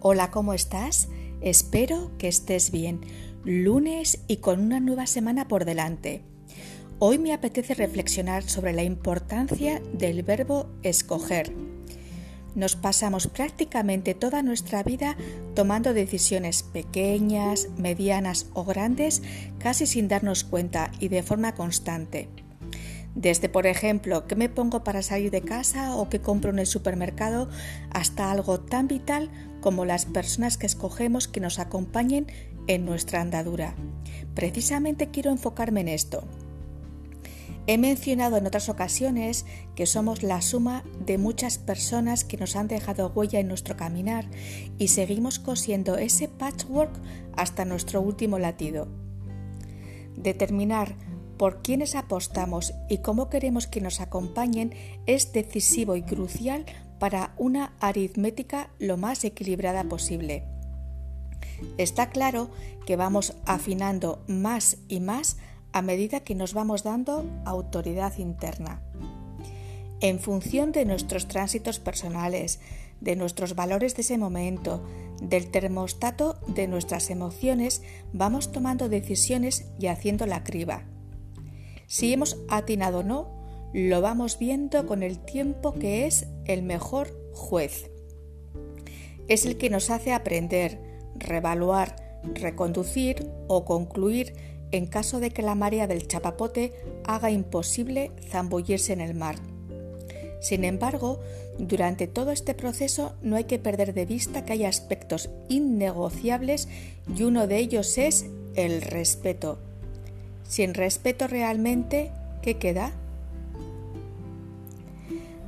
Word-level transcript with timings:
Hola, 0.00 0.30
¿cómo 0.30 0.54
estás? 0.54 1.08
Espero 1.40 2.12
que 2.18 2.28
estés 2.28 2.70
bien. 2.70 3.00
Lunes 3.44 4.20
y 4.28 4.36
con 4.36 4.60
una 4.60 4.78
nueva 4.78 5.08
semana 5.08 5.48
por 5.48 5.64
delante. 5.64 6.22
Hoy 7.00 7.18
me 7.18 7.32
apetece 7.32 7.74
reflexionar 7.74 8.44
sobre 8.44 8.72
la 8.72 8.84
importancia 8.84 9.82
del 9.92 10.22
verbo 10.22 10.68
escoger. 10.84 11.52
Nos 12.54 12.76
pasamos 12.76 13.26
prácticamente 13.26 14.14
toda 14.14 14.44
nuestra 14.44 14.84
vida 14.84 15.16
tomando 15.56 15.92
decisiones 15.92 16.62
pequeñas, 16.62 17.68
medianas 17.76 18.46
o 18.54 18.64
grandes 18.64 19.20
casi 19.58 19.84
sin 19.86 20.06
darnos 20.06 20.44
cuenta 20.44 20.92
y 21.00 21.08
de 21.08 21.24
forma 21.24 21.56
constante. 21.56 22.28
Desde, 23.14 23.48
por 23.48 23.66
ejemplo, 23.66 24.26
qué 24.26 24.36
me 24.36 24.48
pongo 24.48 24.84
para 24.84 25.02
salir 25.02 25.30
de 25.30 25.42
casa 25.42 25.96
o 25.96 26.08
qué 26.08 26.20
compro 26.20 26.50
en 26.50 26.58
el 26.58 26.66
supermercado, 26.66 27.48
hasta 27.90 28.30
algo 28.30 28.60
tan 28.60 28.86
vital 28.86 29.30
como 29.60 29.84
las 29.84 30.04
personas 30.06 30.56
que 30.56 30.66
escogemos 30.66 31.26
que 31.26 31.40
nos 31.40 31.58
acompañen 31.58 32.26
en 32.68 32.84
nuestra 32.84 33.20
andadura. 33.20 33.74
Precisamente 34.34 35.10
quiero 35.10 35.30
enfocarme 35.30 35.80
en 35.80 35.88
esto. 35.88 36.24
He 37.66 37.76
mencionado 37.76 38.38
en 38.38 38.46
otras 38.46 38.70
ocasiones 38.70 39.44
que 39.74 39.84
somos 39.84 40.22
la 40.22 40.40
suma 40.40 40.84
de 41.04 41.18
muchas 41.18 41.58
personas 41.58 42.24
que 42.24 42.38
nos 42.38 42.56
han 42.56 42.66
dejado 42.66 43.12
huella 43.14 43.40
en 43.40 43.48
nuestro 43.48 43.76
caminar 43.76 44.26
y 44.78 44.88
seguimos 44.88 45.38
cosiendo 45.38 45.98
ese 45.98 46.28
patchwork 46.28 46.98
hasta 47.36 47.66
nuestro 47.66 48.00
último 48.00 48.38
latido. 48.38 48.88
Determinar 50.16 50.94
por 51.38 51.62
quiénes 51.62 51.94
apostamos 51.94 52.74
y 52.88 52.98
cómo 52.98 53.30
queremos 53.30 53.66
que 53.66 53.80
nos 53.80 54.00
acompañen 54.00 54.74
es 55.06 55.32
decisivo 55.32 55.96
y 55.96 56.02
crucial 56.02 56.66
para 56.98 57.32
una 57.38 57.72
aritmética 57.80 58.70
lo 58.78 58.96
más 58.96 59.24
equilibrada 59.24 59.84
posible. 59.84 60.44
Está 61.76 62.10
claro 62.10 62.50
que 62.86 62.96
vamos 62.96 63.34
afinando 63.46 64.22
más 64.26 64.78
y 64.88 65.00
más 65.00 65.38
a 65.72 65.82
medida 65.82 66.20
que 66.20 66.34
nos 66.34 66.54
vamos 66.54 66.82
dando 66.82 67.24
autoridad 67.44 68.18
interna. 68.18 68.82
En 70.00 70.20
función 70.20 70.72
de 70.72 70.84
nuestros 70.84 71.26
tránsitos 71.28 71.78
personales, 71.78 72.60
de 73.00 73.16
nuestros 73.16 73.54
valores 73.54 73.94
de 73.94 74.02
ese 74.02 74.18
momento, 74.18 74.84
del 75.20 75.50
termostato 75.50 76.38
de 76.46 76.68
nuestras 76.68 77.10
emociones, 77.10 77.82
vamos 78.12 78.52
tomando 78.52 78.88
decisiones 78.88 79.66
y 79.78 79.86
haciendo 79.86 80.26
la 80.26 80.44
criba. 80.44 80.84
Si 81.88 82.12
hemos 82.12 82.36
atinado 82.48 82.98
o 82.98 83.02
no, 83.02 83.70
lo 83.72 84.02
vamos 84.02 84.38
viendo 84.38 84.86
con 84.86 85.02
el 85.02 85.18
tiempo 85.18 85.72
que 85.72 86.06
es 86.06 86.26
el 86.44 86.62
mejor 86.62 87.18
juez. 87.32 87.90
Es 89.26 89.46
el 89.46 89.56
que 89.56 89.70
nos 89.70 89.88
hace 89.88 90.12
aprender, 90.12 90.78
revaluar, 91.16 92.20
reconducir 92.34 93.30
o 93.46 93.64
concluir 93.64 94.34
en 94.70 94.86
caso 94.86 95.18
de 95.18 95.30
que 95.30 95.40
la 95.40 95.54
marea 95.54 95.86
del 95.86 96.06
chapapote 96.06 96.74
haga 97.04 97.30
imposible 97.30 98.12
zambullirse 98.20 98.92
en 98.92 99.00
el 99.00 99.14
mar. 99.14 99.36
Sin 100.42 100.64
embargo, 100.64 101.20
durante 101.58 102.06
todo 102.06 102.32
este 102.32 102.52
proceso 102.52 103.14
no 103.22 103.36
hay 103.36 103.44
que 103.44 103.58
perder 103.58 103.94
de 103.94 104.04
vista 104.04 104.44
que 104.44 104.52
hay 104.52 104.66
aspectos 104.66 105.30
innegociables 105.48 106.68
y 107.16 107.22
uno 107.22 107.46
de 107.46 107.56
ellos 107.56 107.96
es 107.96 108.26
el 108.56 108.82
respeto. 108.82 109.58
Sin 110.48 110.72
respeto 110.72 111.28
realmente, 111.28 112.10
¿qué 112.42 112.56
queda? 112.56 112.92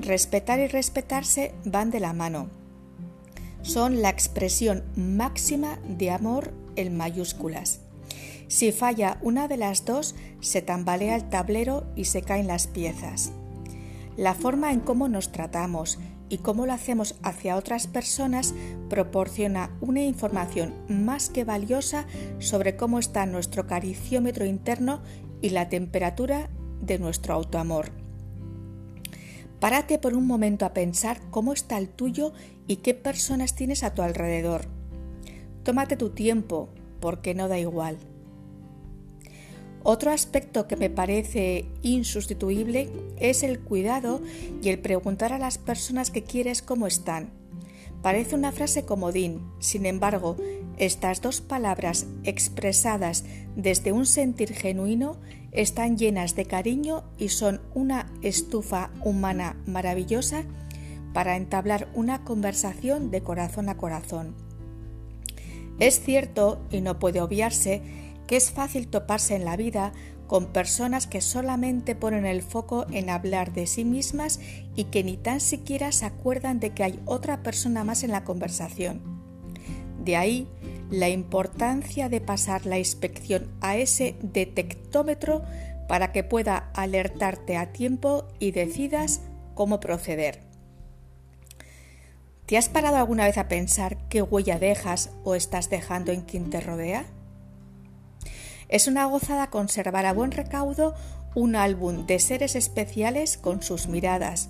Respetar 0.00 0.58
y 0.58 0.68
respetarse 0.68 1.52
van 1.64 1.90
de 1.90 2.00
la 2.00 2.14
mano. 2.14 2.48
Son 3.60 4.00
la 4.00 4.08
expresión 4.08 4.84
máxima 4.96 5.78
de 5.86 6.10
amor 6.10 6.54
en 6.76 6.96
mayúsculas. 6.96 7.80
Si 8.48 8.72
falla 8.72 9.18
una 9.22 9.48
de 9.48 9.58
las 9.58 9.84
dos, 9.84 10.14
se 10.40 10.62
tambalea 10.62 11.16
el 11.16 11.28
tablero 11.28 11.84
y 11.94 12.04
se 12.04 12.22
caen 12.22 12.46
las 12.46 12.66
piezas. 12.66 13.32
La 14.16 14.34
forma 14.34 14.72
en 14.72 14.80
cómo 14.80 15.08
nos 15.08 15.30
tratamos 15.30 15.98
y 16.28 16.38
cómo 16.38 16.66
lo 16.66 16.72
hacemos 16.72 17.16
hacia 17.22 17.56
otras 17.56 17.86
personas 17.86 18.54
proporciona 18.88 19.70
una 19.80 20.02
información 20.02 20.74
más 20.88 21.30
que 21.30 21.44
valiosa 21.44 22.06
sobre 22.38 22.76
cómo 22.76 22.98
está 22.98 23.26
nuestro 23.26 23.66
cariciómetro 23.66 24.44
interno 24.44 25.02
y 25.40 25.50
la 25.50 25.68
temperatura 25.68 26.50
de 26.80 26.98
nuestro 26.98 27.34
autoamor. 27.34 27.90
Párate 29.60 29.98
por 29.98 30.14
un 30.14 30.26
momento 30.26 30.66
a 30.66 30.74
pensar 30.74 31.20
cómo 31.30 31.52
está 31.52 31.78
el 31.78 31.88
tuyo 31.88 32.32
y 32.66 32.76
qué 32.76 32.94
personas 32.94 33.54
tienes 33.54 33.82
a 33.82 33.94
tu 33.94 34.02
alrededor. 34.02 34.66
Tómate 35.62 35.96
tu 35.96 36.10
tiempo, 36.10 36.68
porque 37.00 37.34
no 37.34 37.48
da 37.48 37.58
igual. 37.58 37.98
Otro 39.88 40.10
aspecto 40.10 40.66
que 40.66 40.74
me 40.74 40.90
parece 40.90 41.64
insustituible 41.82 42.90
es 43.20 43.44
el 43.44 43.60
cuidado 43.60 44.20
y 44.60 44.70
el 44.70 44.80
preguntar 44.80 45.32
a 45.32 45.38
las 45.38 45.58
personas 45.58 46.10
que 46.10 46.24
quieres 46.24 46.60
cómo 46.60 46.88
están. 46.88 47.30
Parece 48.02 48.34
una 48.34 48.50
frase 48.50 48.84
comodín, 48.84 49.42
sin 49.60 49.86
embargo, 49.86 50.38
estas 50.76 51.22
dos 51.22 51.40
palabras 51.40 52.08
expresadas 52.24 53.24
desde 53.54 53.92
un 53.92 54.06
sentir 54.06 54.54
genuino 54.54 55.18
están 55.52 55.96
llenas 55.96 56.34
de 56.34 56.46
cariño 56.46 57.04
y 57.16 57.28
son 57.28 57.60
una 57.72 58.12
estufa 58.22 58.90
humana 59.04 59.56
maravillosa 59.66 60.42
para 61.12 61.36
entablar 61.36 61.88
una 61.94 62.24
conversación 62.24 63.12
de 63.12 63.22
corazón 63.22 63.68
a 63.68 63.76
corazón. 63.76 64.34
Es 65.78 66.00
cierto, 66.00 66.60
y 66.72 66.80
no 66.80 66.98
puede 66.98 67.20
obviarse, 67.20 68.05
que 68.26 68.36
es 68.36 68.50
fácil 68.50 68.88
toparse 68.88 69.34
en 69.34 69.44
la 69.44 69.56
vida 69.56 69.92
con 70.26 70.46
personas 70.46 71.06
que 71.06 71.20
solamente 71.20 71.94
ponen 71.94 72.26
el 72.26 72.42
foco 72.42 72.86
en 72.90 73.10
hablar 73.10 73.52
de 73.52 73.66
sí 73.66 73.84
mismas 73.84 74.40
y 74.74 74.84
que 74.84 75.04
ni 75.04 75.16
tan 75.16 75.40
siquiera 75.40 75.92
se 75.92 76.06
acuerdan 76.06 76.58
de 76.58 76.70
que 76.70 76.84
hay 76.84 77.00
otra 77.04 77.42
persona 77.42 77.84
más 77.84 78.02
en 78.02 78.10
la 78.10 78.24
conversación. 78.24 79.00
De 80.04 80.16
ahí 80.16 80.48
la 80.90 81.08
importancia 81.08 82.08
de 82.08 82.20
pasar 82.20 82.66
la 82.66 82.78
inspección 82.78 83.48
a 83.60 83.76
ese 83.76 84.16
detectómetro 84.22 85.42
para 85.88 86.12
que 86.12 86.24
pueda 86.24 86.70
alertarte 86.74 87.56
a 87.56 87.72
tiempo 87.72 88.26
y 88.38 88.50
decidas 88.50 89.20
cómo 89.54 89.80
proceder. 89.80 90.40
¿Te 92.46 92.56
has 92.56 92.68
parado 92.68 92.96
alguna 92.96 93.24
vez 93.24 93.38
a 93.38 93.48
pensar 93.48 93.96
qué 94.08 94.22
huella 94.22 94.58
dejas 94.58 95.10
o 95.24 95.34
estás 95.34 95.68
dejando 95.70 96.12
en 96.12 96.20
quien 96.20 96.50
te 96.50 96.60
rodea? 96.60 97.06
Es 98.68 98.88
una 98.88 99.06
gozada 99.06 99.50
conservar 99.50 100.06
a 100.06 100.12
buen 100.12 100.32
recaudo 100.32 100.94
un 101.34 101.54
álbum 101.54 102.06
de 102.06 102.18
seres 102.18 102.56
especiales 102.56 103.36
con 103.36 103.62
sus 103.62 103.86
miradas, 103.88 104.48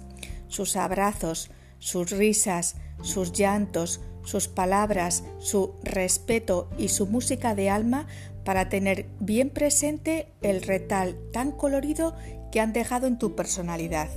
sus 0.49 0.77
abrazos, 0.77 1.50
sus 1.78 2.10
risas, 2.10 2.77
sus 3.03 3.32
llantos, 3.32 4.00
sus 4.25 4.49
palabras, 4.49 5.25
su 5.38 5.75
respeto 5.82 6.71
y 6.78 6.88
su 6.88 7.06
música 7.06 7.54
de 7.54 7.71
alma 7.71 8.06
para 8.44 8.69
tener 8.69 9.06
bien 9.21 9.50
presente 9.50 10.28
el 10.43 10.62
retal 10.62 11.16
tan 11.33 11.53
colorido 11.53 12.15
que 12.53 12.60
han 12.60 12.72
dejado 12.72 13.06
en 13.06 13.19
tu 13.19 13.34
personalidad. 13.34 14.09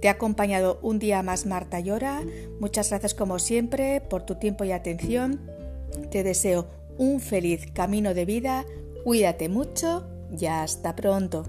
Te 0.00 0.08
ha 0.08 0.12
acompañado 0.12 0.78
un 0.82 0.98
día 0.98 1.22
más 1.22 1.44
Marta 1.44 1.78
Llora. 1.78 2.22
Muchas 2.58 2.88
gracias 2.88 3.14
como 3.14 3.38
siempre 3.38 4.00
por 4.00 4.24
tu 4.24 4.36
tiempo 4.36 4.64
y 4.64 4.72
atención. 4.72 5.40
Te 6.10 6.22
deseo 6.22 6.68
un 7.00 7.18
feliz 7.18 7.66
camino 7.72 8.12
de 8.12 8.26
vida, 8.26 8.66
cuídate 9.04 9.48
mucho 9.48 10.06
y 10.38 10.44
hasta 10.44 10.94
pronto. 10.94 11.44